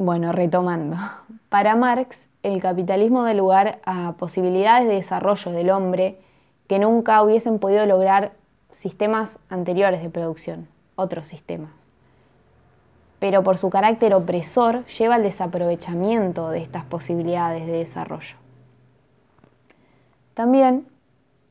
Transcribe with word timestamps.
Bueno, 0.00 0.30
retomando. 0.30 0.96
Para 1.48 1.74
Marx, 1.74 2.28
el 2.44 2.62
capitalismo 2.62 3.24
da 3.24 3.34
lugar 3.34 3.80
a 3.84 4.12
posibilidades 4.12 4.86
de 4.86 4.94
desarrollo 4.94 5.50
del 5.50 5.70
hombre 5.70 6.20
que 6.68 6.78
nunca 6.78 7.20
hubiesen 7.20 7.58
podido 7.58 7.84
lograr 7.84 8.30
sistemas 8.70 9.40
anteriores 9.48 10.00
de 10.00 10.08
producción, 10.08 10.68
otros 10.94 11.26
sistemas. 11.26 11.72
Pero 13.18 13.42
por 13.42 13.56
su 13.56 13.70
carácter 13.70 14.14
opresor 14.14 14.86
lleva 14.86 15.16
al 15.16 15.24
desaprovechamiento 15.24 16.50
de 16.50 16.62
estas 16.62 16.84
posibilidades 16.84 17.66
de 17.66 17.72
desarrollo. 17.72 18.36
También 20.34 20.86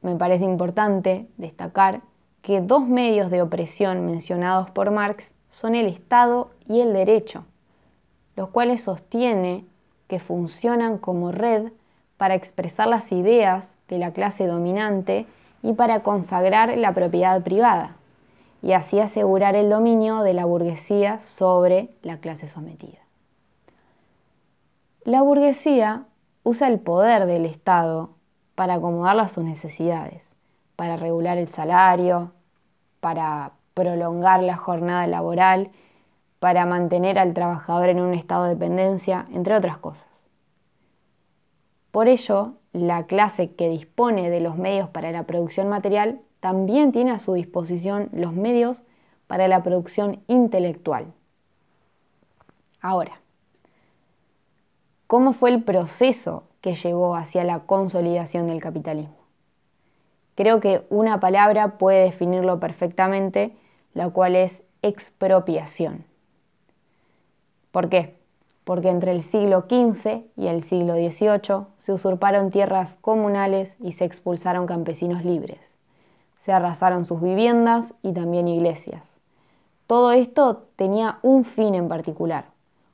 me 0.01 0.15
parece 0.15 0.45
importante 0.45 1.27
destacar 1.35 1.99
que 2.41 2.61
dos 2.61 2.87
medios 2.87 3.29
de 3.29 3.41
opresión 3.41 4.05
mencionados 4.05 4.69
por 4.69 4.89
Marx 4.91 5.33
son 5.49 5.75
el 5.75 5.87
Estado 5.87 6.51
y 6.69 6.79
el 6.79 6.93
derecho, 6.93 7.43
los 8.37 8.49
cuales 8.49 8.83
sostiene 8.83 9.65
que 10.07 10.19
funcionan 10.19 10.99
como 10.99 11.33
red 11.33 11.71
para 12.17 12.35
expresar 12.35 12.87
las 12.87 13.11
ideas 13.11 13.77
de 13.89 13.97
la 13.97 14.13
clase 14.13 14.45
dominante 14.45 15.25
y 15.63 15.73
para 15.73 16.01
consagrar 16.01 16.77
la 16.77 16.93
propiedad 16.93 17.41
privada, 17.41 17.97
y 18.61 18.73
así 18.73 18.99
asegurar 18.99 19.55
el 19.55 19.69
dominio 19.69 20.21
de 20.21 20.33
la 20.33 20.45
burguesía 20.45 21.19
sobre 21.19 21.89
la 22.03 22.19
clase 22.19 22.47
sometida. 22.47 22.99
La 25.03 25.23
burguesía 25.23 26.05
usa 26.43 26.67
el 26.67 26.79
poder 26.79 27.25
del 27.25 27.45
Estado 27.45 28.11
para 28.53 28.75
acomodarla 28.75 29.23
a 29.23 29.29
sus 29.29 29.43
necesidades, 29.43 30.35
para 30.75 30.95
regular 30.95 31.39
el 31.39 31.47
salario, 31.47 32.33
para 32.99 33.53
prolongar 33.73 34.43
la 34.43 34.57
jornada 34.57 35.07
laboral, 35.07 35.71
para 36.39 36.65
mantener 36.65 37.17
al 37.19 37.33
trabajador 37.33 37.89
en 37.89 37.99
un 37.99 38.13
estado 38.13 38.43
de 38.43 38.51
dependencia, 38.51 39.27
entre 39.33 39.55
otras 39.55 39.77
cosas. 39.77 40.07
Por 41.91 42.07
ello, 42.07 42.53
la 42.73 43.07
clase 43.07 43.55
que 43.55 43.69
dispone 43.69 44.29
de 44.29 44.39
los 44.39 44.57
medios 44.57 44.89
para 44.89 45.11
la 45.11 45.23
producción 45.23 45.67
material 45.67 46.21
también 46.39 46.91
tiene 46.91 47.11
a 47.11 47.19
su 47.19 47.33
disposición 47.33 48.09
los 48.11 48.33
medios 48.33 48.81
para 49.25 49.47
la 49.47 49.63
producción 49.63 50.21
intelectual. 50.27 51.13
Ahora, 52.81 53.19
¿cómo 55.07 55.33
fue 55.33 55.49
el 55.49 55.63
proceso 55.63 56.43
que 56.61 56.75
llevó 56.75 57.15
hacia 57.15 57.43
la 57.43 57.59
consolidación 57.61 58.47
del 58.47 58.61
capitalismo? 58.61 59.17
Creo 60.35 60.59
que 60.59 60.85
una 60.89 61.19
palabra 61.19 61.79
puede 61.79 62.03
definirlo 62.03 62.59
perfectamente, 62.59 63.55
la 63.93 64.09
cual 64.11 64.35
es 64.35 64.63
expropiación. 64.83 66.05
¿Por 67.71 67.89
qué? 67.89 68.17
Porque 68.63 68.89
entre 68.89 69.11
el 69.11 69.23
siglo 69.23 69.65
XV 69.69 70.25
y 70.35 70.47
el 70.47 70.61
siglo 70.61 70.95
XVIII 70.95 71.67
se 71.77 71.93
usurparon 71.93 72.51
tierras 72.51 72.97
comunales 73.01 73.77
y 73.79 73.93
se 73.93 74.05
expulsaron 74.05 74.65
campesinos 74.65 75.23
libres. 75.23 75.77
Se 76.35 76.51
arrasaron 76.51 77.05
sus 77.05 77.21
viviendas 77.21 77.93
y 78.03 78.13
también 78.13 78.47
iglesias. 78.47 79.21
Todo 79.87 80.11
esto 80.11 80.67
tenía 80.75 81.19
un 81.21 81.45
fin 81.45 81.75
en 81.75 81.87
particular, 81.87 82.51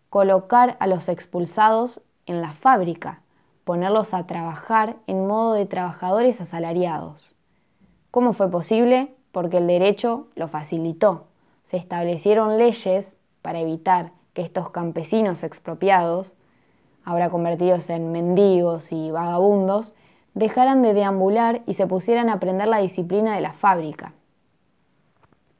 colocar 0.10 0.78
a 0.80 0.86
los 0.86 1.10
expulsados 1.10 2.02
en 2.28 2.42
la 2.42 2.54
fábrica, 2.54 3.22
ponerlos 3.64 4.14
a 4.14 4.28
trabajar 4.28 4.98
en 5.08 5.26
modo 5.26 5.54
de 5.54 5.66
trabajadores 5.66 6.40
asalariados. 6.40 7.34
¿Cómo 8.12 8.34
fue 8.34 8.50
posible? 8.52 9.16
Porque 9.32 9.58
el 9.58 9.66
derecho 9.66 10.28
lo 10.36 10.48
facilitó. 10.48 11.26
Se 11.64 11.78
establecieron 11.78 12.60
leyes 12.60 13.16
para 13.42 13.60
evitar 13.60 14.12
que 14.34 14.42
estos 14.42 14.70
campesinos 14.70 15.44
expropiados, 15.44 16.34
ahora 17.06 17.30
convertidos 17.30 17.90
en 17.90 18.12
mendigos 18.12 18.92
y 18.92 19.12
vagabundos, 19.12 19.94
dejaran 20.34 20.82
de 20.82 20.94
deambular 20.94 21.62
y 21.68 21.76
se 21.76 21.88
pusieran 21.88 22.30
a 22.30 22.34
aprender 22.34 22.68
la 22.68 22.80
disciplina 22.80 23.36
de 23.36 23.42
la 23.42 23.54
fábrica. 23.54 24.14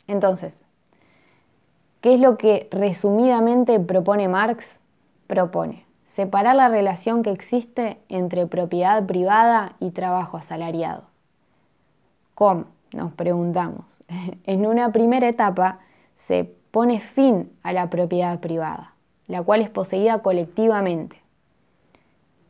Entonces, 0.08 0.62
¿qué 2.02 2.16
es 2.16 2.20
lo 2.20 2.38
que 2.38 2.68
resumidamente 2.72 3.80
propone 3.80 4.28
Marx? 4.28 4.80
Propone 5.28 5.86
separar 6.14 6.56
la 6.56 6.70
relación 6.70 7.24
que 7.24 7.32
existe 7.32 7.98
entre 8.08 8.46
propiedad 8.46 9.04
privada 9.08 9.74
y 9.80 9.90
trabajo 9.90 10.38
asalariado. 10.38 11.06
¿Cómo? 12.36 12.66
Nos 12.92 13.14
preguntamos. 13.14 14.04
En 14.44 14.68
una 14.68 14.92
primera 14.92 15.28
etapa 15.28 15.80
se 16.16 16.54
pone 16.74 17.00
fin 17.00 17.52
a 17.62 17.72
la 17.72 17.92
propiedad 17.92 18.40
privada, 18.40 18.96
la 19.28 19.44
cual 19.44 19.62
es 19.62 19.70
poseída 19.70 20.24
colectivamente. 20.24 21.22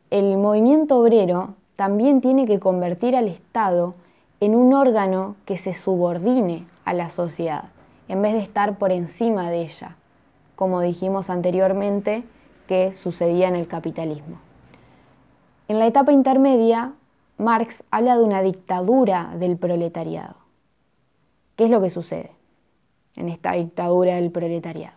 El 0.08 0.38
movimiento 0.38 0.98
obrero 0.98 1.56
también 1.76 2.22
tiene 2.22 2.46
que 2.46 2.58
convertir 2.58 3.16
al 3.16 3.28
Estado 3.28 3.94
en 4.40 4.54
un 4.54 4.72
órgano 4.72 5.36
que 5.44 5.58
se 5.58 5.74
subordine 5.74 6.66
a 6.86 6.94
la 6.94 7.10
sociedad, 7.10 7.64
en 8.08 8.22
vez 8.22 8.32
de 8.32 8.40
estar 8.40 8.78
por 8.78 8.92
encima 8.92 9.50
de 9.50 9.60
ella, 9.60 9.96
como 10.56 10.80
dijimos 10.80 11.28
anteriormente 11.28 12.24
que 12.66 12.94
sucedía 12.94 13.48
en 13.48 13.56
el 13.56 13.68
capitalismo. 13.68 14.38
En 15.68 15.78
la 15.78 15.86
etapa 15.86 16.12
intermedia, 16.12 16.94
Marx 17.36 17.84
habla 17.90 18.16
de 18.16 18.24
una 18.24 18.40
dictadura 18.40 19.34
del 19.36 19.58
proletariado. 19.58 20.36
¿Qué 21.56 21.64
es 21.64 21.70
lo 21.70 21.82
que 21.82 21.90
sucede? 21.90 22.30
En 23.16 23.28
esta 23.28 23.52
dictadura 23.52 24.16
del 24.16 24.30
proletariado. 24.30 24.96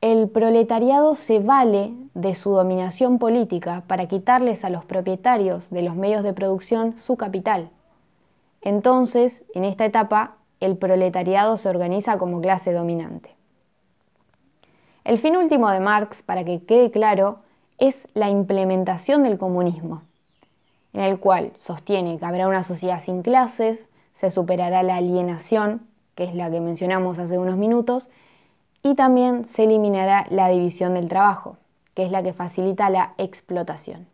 El 0.00 0.28
proletariado 0.28 1.16
se 1.16 1.38
vale 1.38 1.94
de 2.12 2.34
su 2.34 2.50
dominación 2.50 3.18
política 3.18 3.84
para 3.86 4.06
quitarles 4.06 4.64
a 4.64 4.70
los 4.70 4.84
propietarios 4.84 5.70
de 5.70 5.82
los 5.82 5.96
medios 5.96 6.22
de 6.22 6.34
producción 6.34 6.98
su 6.98 7.16
capital. 7.16 7.70
Entonces, 8.60 9.44
en 9.54 9.64
esta 9.64 9.86
etapa, 9.86 10.36
el 10.60 10.76
proletariado 10.76 11.56
se 11.56 11.68
organiza 11.68 12.18
como 12.18 12.40
clase 12.40 12.72
dominante. 12.72 13.34
El 15.04 15.18
fin 15.18 15.36
último 15.36 15.70
de 15.70 15.80
Marx, 15.80 16.22
para 16.22 16.44
que 16.44 16.62
quede 16.64 16.90
claro, 16.90 17.38
es 17.78 18.08
la 18.14 18.30
implementación 18.30 19.22
del 19.22 19.38
comunismo, 19.38 20.02
en 20.92 21.00
el 21.00 21.18
cual 21.18 21.52
sostiene 21.58 22.18
que 22.18 22.24
habrá 22.24 22.46
una 22.46 22.62
sociedad 22.62 23.00
sin 23.00 23.22
clases, 23.22 23.88
se 24.12 24.30
superará 24.30 24.82
la 24.82 24.96
alienación 24.96 25.86
que 26.14 26.24
es 26.24 26.34
la 26.34 26.50
que 26.50 26.60
mencionamos 26.60 27.18
hace 27.18 27.38
unos 27.38 27.56
minutos, 27.56 28.08
y 28.82 28.94
también 28.94 29.44
se 29.44 29.64
eliminará 29.64 30.26
la 30.30 30.48
división 30.48 30.94
del 30.94 31.08
trabajo, 31.08 31.56
que 31.94 32.04
es 32.04 32.10
la 32.10 32.22
que 32.22 32.32
facilita 32.32 32.90
la 32.90 33.14
explotación. 33.18 34.06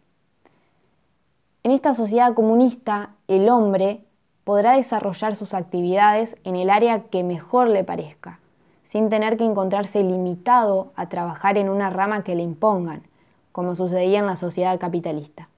En 1.62 1.72
esta 1.72 1.92
sociedad 1.92 2.34
comunista, 2.34 3.10
el 3.28 3.48
hombre 3.48 4.04
podrá 4.44 4.76
desarrollar 4.76 5.34
sus 5.34 5.54
actividades 5.54 6.36
en 6.44 6.56
el 6.56 6.70
área 6.70 7.02
que 7.04 7.22
mejor 7.22 7.68
le 7.68 7.84
parezca, 7.84 8.40
sin 8.82 9.08
tener 9.08 9.36
que 9.36 9.44
encontrarse 9.44 10.02
limitado 10.02 10.92
a 10.96 11.08
trabajar 11.08 11.58
en 11.58 11.68
una 11.68 11.90
rama 11.90 12.24
que 12.24 12.34
le 12.34 12.42
impongan, 12.42 13.02
como 13.52 13.74
sucedía 13.74 14.20
en 14.20 14.26
la 14.26 14.36
sociedad 14.36 14.78
capitalista. 14.78 15.48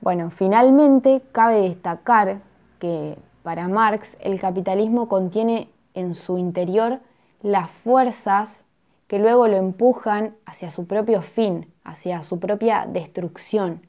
Bueno, 0.00 0.30
finalmente 0.30 1.22
cabe 1.32 1.60
destacar 1.60 2.40
que 2.78 3.16
para 3.46 3.68
Marx, 3.68 4.16
el 4.22 4.40
capitalismo 4.40 5.08
contiene 5.08 5.68
en 5.94 6.14
su 6.14 6.36
interior 6.36 6.98
las 7.42 7.70
fuerzas 7.70 8.64
que 9.06 9.20
luego 9.20 9.46
lo 9.46 9.56
empujan 9.56 10.34
hacia 10.46 10.72
su 10.72 10.88
propio 10.88 11.22
fin, 11.22 11.72
hacia 11.84 12.24
su 12.24 12.40
propia 12.40 12.88
destrucción, 12.88 13.82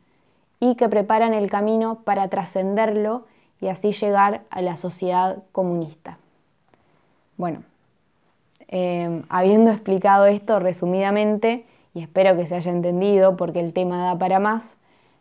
y 0.60 0.76
que 0.76 0.90
preparan 0.90 1.34
el 1.34 1.50
camino 1.50 2.04
para 2.04 2.28
trascenderlo 2.28 3.26
y 3.60 3.70
así 3.70 3.94
llegar 3.94 4.44
a 4.52 4.62
la 4.62 4.78
sociedad 4.78 5.40
comunista. 5.54 6.20
Bueno, 7.36 7.64
em, 8.68 9.24
habiendo 9.28 9.72
explicado 9.72 10.28
esto 10.28 10.60
resumidamente, 10.60 11.66
y 11.96 12.04
espero 12.04 12.36
que 12.36 12.46
se 12.46 12.54
haya 12.54 12.72
entendido 12.72 13.36
porque 13.36 13.60
el 13.60 13.74
tema 13.74 14.04
da 14.04 14.20
para 14.20 14.38
más, 14.38 14.78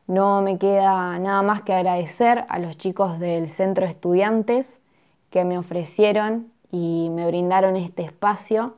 no 0.06 0.42
me 0.42 0.58
queda 0.58 1.18
nada 1.18 1.42
más 1.42 1.62
que 1.62 1.72
agradecer 1.72 2.44
a 2.48 2.58
los 2.58 2.76
chicos 2.76 3.18
del 3.18 3.48
centro 3.48 3.84
de 3.84 3.92
estudiantes 3.92 4.80
que 5.30 5.44
me 5.44 5.58
ofrecieron 5.58 6.52
y 6.70 7.08
me 7.10 7.26
brindaron 7.26 7.76
este 7.76 8.02
espacio 8.02 8.76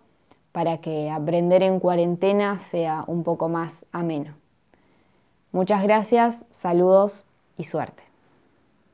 para 0.53 0.79
que 0.79 1.11
aprender 1.11 1.63
en 1.63 1.81
cuarentena 1.81 2.59
sea 2.59 3.05
un 3.07 3.23
poco 3.23 3.49
más 3.49 3.85
ameno. 3.93 4.35
Muchas 5.53 5.83
gracias, 5.83 6.45
saludos 6.51 7.25
y 7.57 7.65
suerte. 7.65 8.08